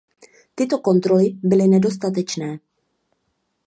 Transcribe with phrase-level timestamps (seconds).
[0.55, 2.57] Tyto kontroly byly nedostatečné.